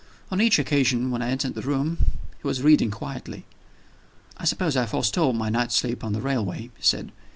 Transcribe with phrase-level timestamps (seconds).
[0.31, 1.99] On each occasion when I entered the room,
[2.41, 3.45] he was reading quietly.
[4.35, 7.11] "I suppose I forestalled my night's sleep on the railway," he said.